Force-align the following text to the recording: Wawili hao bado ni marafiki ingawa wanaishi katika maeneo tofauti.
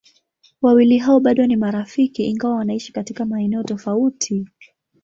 Wawili 0.61 0.97
hao 0.97 1.19
bado 1.19 1.45
ni 1.45 1.55
marafiki 1.55 2.23
ingawa 2.25 2.55
wanaishi 2.55 2.91
katika 2.93 3.25
maeneo 3.25 3.63
tofauti. 3.63 4.45